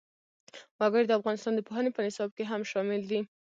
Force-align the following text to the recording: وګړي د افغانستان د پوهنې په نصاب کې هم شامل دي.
وګړي 0.79 1.05
د 1.07 1.11
افغانستان 1.19 1.53
د 1.55 1.61
پوهنې 1.67 1.89
په 1.93 2.01
نصاب 2.07 2.29
کې 2.37 2.43
هم 2.51 2.61
شامل 2.71 3.01
دي. 3.11 3.19